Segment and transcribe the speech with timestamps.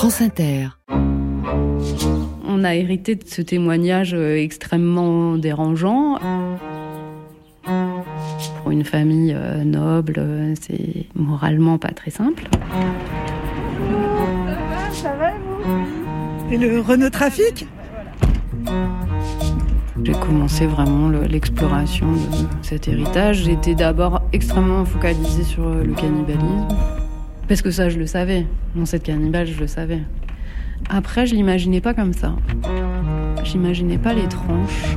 [0.00, 0.68] France Inter.
[2.48, 6.18] On a hérité de ce témoignage euh, extrêmement dérangeant.
[8.62, 12.44] Pour une famille euh, noble, euh, c'est moralement pas très simple.
[14.92, 17.66] Ça va, vous Et le Renault Trafic
[20.02, 23.42] J'ai commencé vraiment le- l'exploration de cet héritage.
[23.44, 26.68] J'étais d'abord extrêmement focalisée sur le cannibalisme.
[27.50, 28.46] Parce que ça, je le savais.
[28.76, 29.98] Dans cette cannibale, je le savais.
[30.88, 32.36] Après, je l'imaginais pas comme ça.
[33.42, 34.96] J'imaginais pas les tranches.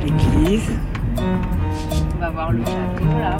[0.00, 0.70] L'église.
[1.18, 3.36] On va voir le château là.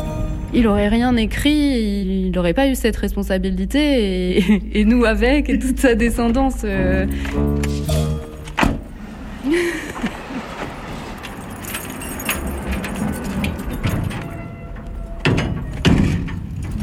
[0.52, 5.60] Il aurait rien écrit, il n'aurait pas eu cette responsabilité et, et nous avec et
[5.60, 6.62] toute sa descendance.
[6.64, 7.06] euh.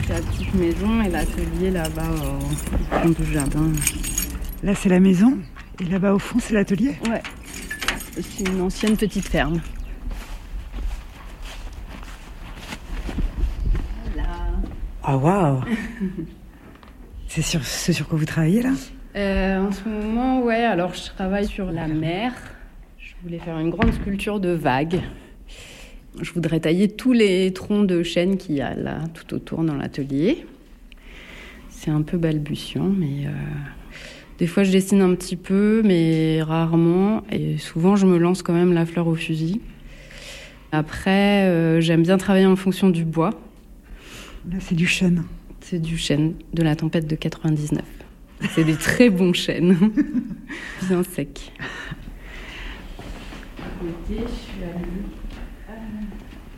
[0.09, 0.19] La
[0.53, 3.71] petite maison et l'atelier là-bas au fond du jardin.
[4.63, 5.38] Là, c'est la maison.
[5.80, 6.95] Et là-bas, au fond, c'est l'atelier.
[7.09, 7.21] Ouais,
[8.22, 9.61] c'est une ancienne petite ferme.
[14.14, 14.30] Voilà.
[15.03, 15.61] Ah, waouh
[17.27, 18.72] C'est sur ce sur quoi vous travaillez, là?
[19.16, 22.33] Euh, en ce moment, ouais, alors je travaille sur la mer.
[22.99, 25.02] Je voulais faire une grande sculpture de vagues.
[26.22, 29.75] Je voudrais tailler tous les troncs de chêne qu'il y a là tout autour dans
[29.75, 30.45] l'atelier.
[31.84, 33.31] C'est un peu balbutiant, mais euh,
[34.38, 37.23] des fois je dessine un petit peu, mais rarement.
[37.30, 39.59] Et souvent je me lance quand même la fleur au fusil.
[40.72, 43.31] Après, euh, j'aime bien travailler en fonction du bois.
[44.50, 45.26] Là, c'est du chêne.
[45.59, 47.84] C'est du chêne de la tempête de 99.
[48.52, 49.76] C'est des très bons chênes,
[50.88, 51.52] bien secs.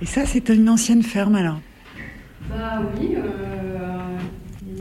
[0.03, 1.59] Et ça, c'est une ancienne ferme, alors?
[2.47, 3.54] Bah oui, euh,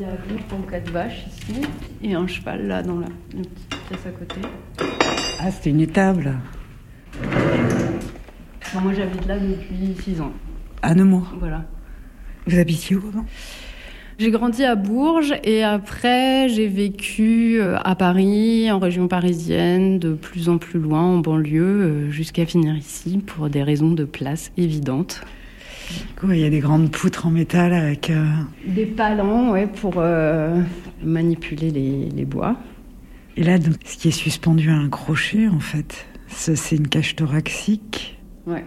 [0.04, 1.62] y a pour quatre vaches ici
[2.02, 4.40] et un cheval là dans la une petite pièce à côté.
[5.40, 6.34] Ah, c'était une étable.
[8.62, 10.32] Enfin, moi j'habite là depuis 6 ans.
[10.82, 11.32] À Nemours.
[11.38, 11.64] Voilà.
[12.46, 13.24] Vous habitiez où avant?
[14.16, 20.14] J'ai grandi à Bourges et après j'ai vécu euh, à Paris, en région parisienne, de
[20.14, 24.52] plus en plus loin, en banlieue, euh, jusqu'à finir ici pour des raisons de place
[24.56, 25.22] évidentes.
[26.22, 28.08] Il y a des grandes poutres en métal avec.
[28.10, 28.24] euh,
[28.66, 30.58] Des palans, ouais, pour euh,
[31.02, 32.56] manipuler les, les bois.
[33.36, 37.14] Et là, donc, ce qui est suspendu à un crochet, en fait, c'est une cage
[37.16, 38.18] thoraxique.
[38.46, 38.64] Ouais.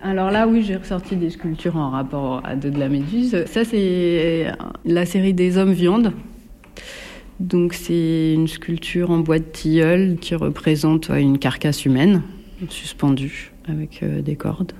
[0.00, 3.44] Alors là, oui, j'ai ressorti des sculptures en rapport à de, de la méduse.
[3.44, 4.46] Ça, c'est
[4.86, 6.12] la série des hommes viande.
[7.40, 12.22] Donc, c'est une sculpture en bois de tilleul qui représente ouais, une carcasse humaine
[12.68, 14.72] suspendue avec euh, des cordes.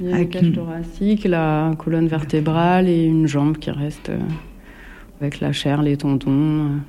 [0.00, 4.08] Il y a Avec une cage thoracique, la colonne vertébrale et une jambe qui reste
[4.08, 4.18] euh,
[5.20, 6.80] avec la chair, les tendons.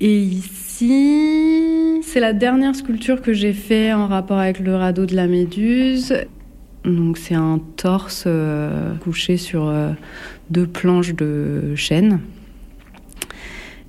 [0.00, 5.16] Et ici, c'est la dernière sculpture que j'ai fait en rapport avec le radeau de
[5.16, 6.14] la Méduse.
[6.84, 9.92] Donc c'est un torse euh, couché sur euh,
[10.50, 12.20] deux planches de chêne.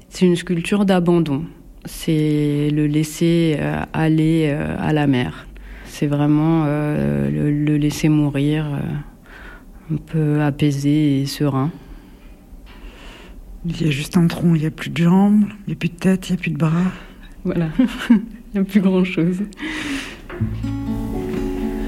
[0.10, 1.44] C'est une sculpture d'abandon.
[1.84, 4.50] C'est le laisser euh, aller
[4.80, 5.46] à la mer.
[5.98, 11.72] C'est vraiment euh, le, le laisser mourir, euh, un peu apaisé et serein.
[13.66, 15.78] Il y a juste un tronc, il n'y a plus de jambes, il n'y a
[15.78, 16.92] plus de tête, il n'y a plus de bras.
[17.46, 17.70] Voilà,
[18.10, 18.20] il
[18.56, 19.44] n'y a plus grand chose.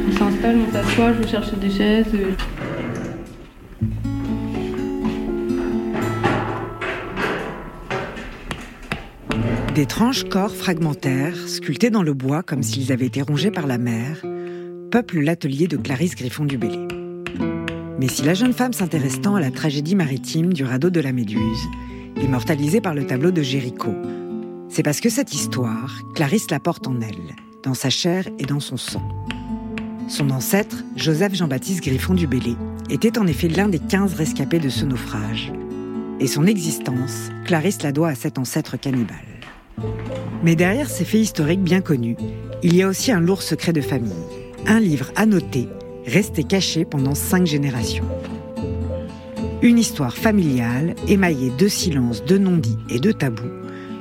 [0.07, 2.15] On s'installe, on s'assoit, je vais chercher des chaises.
[9.77, 14.25] D'étranges corps fragmentaires, sculptés dans le bois comme s'ils avaient été rongés par la mer,
[14.89, 16.87] peuplent l'atelier de Clarisse Griffon du Bellay.
[17.99, 21.11] Mais si la jeune femme s'intéresse tant à la tragédie maritime du radeau de la
[21.11, 21.69] Méduse,
[22.19, 23.93] immortalisée par le tableau de Géricault,
[24.67, 28.59] c'est parce que cette histoire, Clarisse la porte en elle, dans sa chair et dans
[28.59, 29.07] son sang.
[30.09, 32.55] Son ancêtre, Joseph Jean-Baptiste Griffon du Bellay,
[32.89, 35.53] était en effet l'un des 15 rescapés de ce naufrage.
[36.19, 39.36] Et son existence, Clarisse la doit à cet ancêtre cannibale.
[40.43, 42.15] Mais derrière ces faits historiques bien connus,
[42.63, 44.13] il y a aussi un lourd secret de famille.
[44.65, 45.67] Un livre annoté,
[46.05, 48.07] resté caché pendant cinq générations.
[49.61, 53.43] Une histoire familiale, émaillée de silences, de non-dits et de tabous,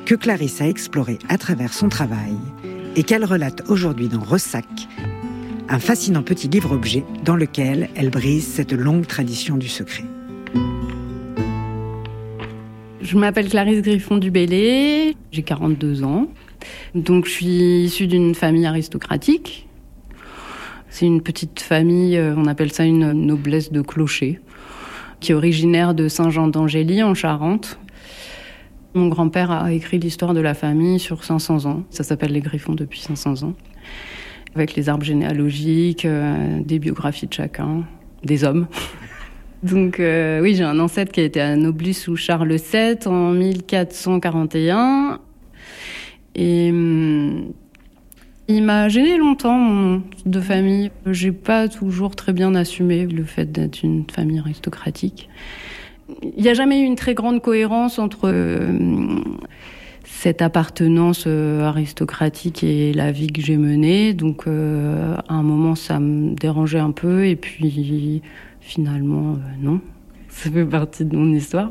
[0.04, 2.36] que Clarisse a exploré à travers son travail
[2.94, 4.66] et qu'elle relate aujourd'hui dans Ressac,
[5.68, 10.04] un fascinant petit livre-objet dans lequel elle brise cette longue tradition du secret.
[13.06, 16.26] Je m'appelle Clarisse Griffon du Bellay, j'ai 42 ans.
[16.96, 19.68] Donc je suis issue d'une famille aristocratique.
[20.88, 24.40] C'est une petite famille, euh, on appelle ça une noblesse de clocher,
[25.20, 27.78] qui est originaire de Saint-Jean d'Angély en Charente.
[28.94, 31.84] Mon grand-père a écrit l'histoire de la famille sur 500 ans.
[31.90, 33.54] Ça s'appelle Les Griffons depuis 500 ans.
[34.56, 37.84] Avec les arbres généalogiques, euh, des biographies de chacun,
[38.24, 38.66] des hommes.
[39.66, 45.20] Donc euh, oui, j'ai un ancêtre qui a été anobli sous Charles VII en 1441.
[46.34, 47.52] Et hum,
[48.48, 50.90] il m'a gêné longtemps, mon nom de famille.
[51.06, 55.28] J'ai pas toujours très bien assumé le fait d'être une famille aristocratique.
[56.22, 59.18] Il n'y a jamais eu une très grande cohérence entre euh,
[60.04, 64.14] cette appartenance euh, aristocratique et la vie que j'ai menée.
[64.14, 68.22] Donc, euh, à un moment, ça me dérangeait un peu, et puis
[68.66, 69.80] finalement, non.
[70.28, 71.70] Ça fait partie de mon histoire.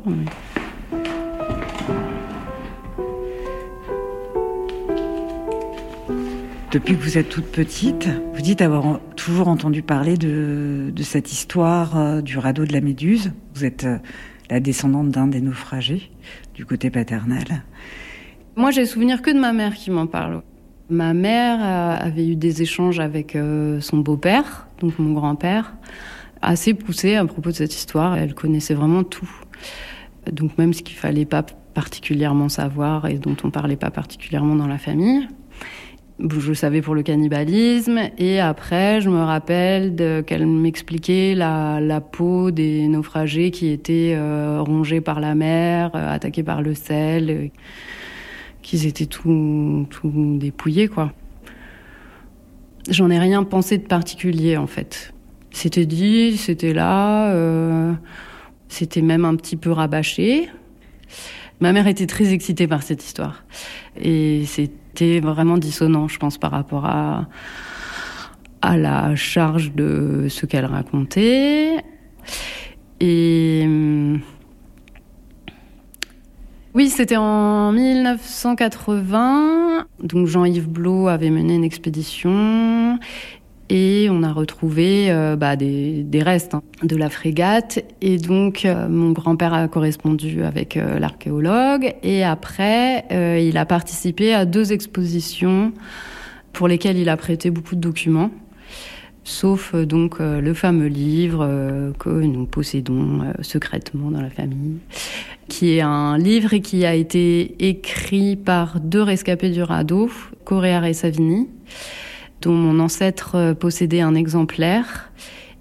[6.72, 11.98] Depuis que vous êtes toute petite, vous dites avoir toujours entendu parler de, cette histoire
[11.98, 13.32] euh, du radeau de la Méduse.
[13.54, 13.98] Vous êtes euh,
[14.50, 16.12] la descendante d'un des naufragés
[16.54, 17.64] du côté paternel.
[18.56, 20.42] Moi, j'ai souvenir que de ma mère qui m'en parle.
[20.90, 23.38] Ma mère euh, avait eu des échanges avec
[23.80, 25.76] son beau-père, donc mon grand-père,
[26.46, 28.18] assez poussés à propos de cette histoire.
[28.18, 29.30] Elle connaissait vraiment tout.
[30.32, 34.68] Donc même ce qu'il fallait pas particulièrement savoir et dont on parlait pas particulièrement dans
[34.68, 35.28] la famille
[36.20, 42.52] je savais pour le cannibalisme et après je me rappelle qu'elle m'expliquait la, la, peau
[42.52, 47.48] des naufragés qui étaient euh, rongés par la mer, euh, attaqués par le sel, euh,
[48.62, 51.12] qu'ils étaient tout, tout dépouillés quoi.
[52.90, 55.15] J'en ai rien pensé de particulier en fait.
[55.56, 57.94] C'était dit, c'était là, euh,
[58.68, 60.50] c'était même un petit peu rabâché.
[61.62, 63.46] Ma mère était très excitée par cette histoire
[63.98, 67.30] et c'était vraiment dissonant, je pense, par rapport à,
[68.62, 71.78] à la charge de ce qu'elle racontait.
[73.00, 73.66] Et.
[76.74, 79.88] Oui, c'était en 1980.
[80.04, 83.00] Donc Jean-Yves Blot avait mené une expédition
[83.70, 87.84] et on a retrouvé euh, bah, des, restes hein, de la frégate.
[88.02, 91.96] Et donc, euh, mon grand-père a correspondu avec euh, l'archéologue.
[92.04, 93.06] Et après,
[93.42, 95.74] il a participé à deux expositions
[96.54, 98.32] pour lesquelles il a prêté beaucoup de documents.
[99.24, 104.78] Sauf donc le fameux livre que nous possédons secrètement dans la famille,
[105.48, 110.12] qui est un livre qui a été écrit par deux rescapés du radeau,
[110.44, 111.48] Correa et Savini
[112.42, 115.12] dont mon ancêtre euh, possédait un exemplaire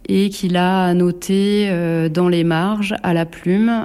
[0.06, 3.84] et qu'il a noté euh, dans les marges à la plume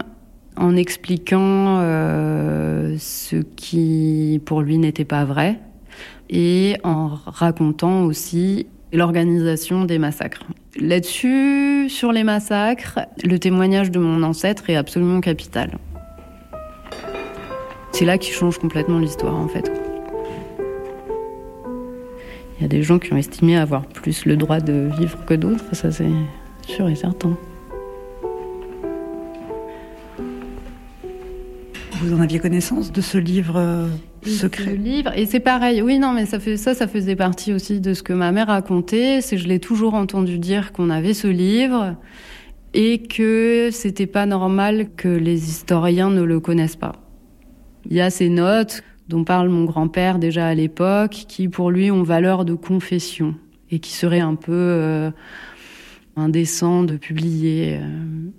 [0.57, 5.59] en expliquant euh, ce qui pour lui n'était pas vrai
[6.29, 10.43] et en racontant aussi l'organisation des massacres.
[10.79, 15.77] Là-dessus, sur les massacres, le témoignage de mon ancêtre est absolument capital.
[17.91, 19.88] C'est là qu'il change complètement l'histoire en fait.
[22.59, 25.33] Il y a des gens qui ont estimé avoir plus le droit de vivre que
[25.33, 26.11] d'autres, ça c'est
[26.67, 27.37] sûr et certain.
[32.01, 33.87] Vous en aviez connaissance de ce livre euh,
[34.25, 35.81] secret livre et c'est pareil.
[35.81, 38.47] Oui, non, mais ça fait ça, ça faisait partie aussi de ce que ma mère
[38.47, 39.21] racontait.
[39.21, 41.95] C'est je l'ai toujours entendu dire qu'on avait ce livre
[42.73, 46.95] et que c'était pas normal que les historiens ne le connaissent pas.
[47.89, 51.91] Il y a ces notes dont parle mon grand-père déjà à l'époque, qui pour lui
[51.91, 53.35] ont valeur de confession
[53.71, 55.11] et qui serait un peu euh,
[56.15, 57.79] indécent de publier.
[57.81, 58.29] Euh.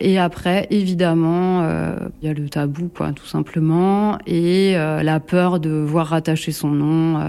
[0.00, 5.60] Et après, évidemment, euh, il y a le tabou, quoi, tout simplement, et la peur
[5.60, 7.20] de voir rattacher son nom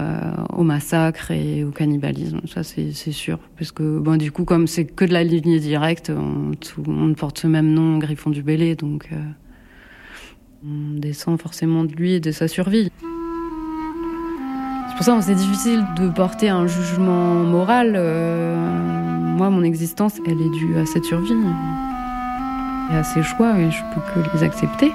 [0.52, 2.40] au massacre et au cannibalisme.
[2.46, 6.10] Ça, c'est sûr, parce que bon, du coup, comme c'est que de la lignée directe,
[6.10, 6.82] on, tout
[7.16, 9.10] porte ce même nom, Griffon du Bélé, donc.
[10.64, 12.90] On descend forcément de lui et de sa survie.
[14.88, 17.92] C'est pour ça que c'est difficile de porter un jugement moral.
[17.96, 18.56] Euh,
[19.36, 21.34] moi, mon existence, elle est due à cette survie
[22.90, 24.92] et à ses choix, et je peux que les accepter.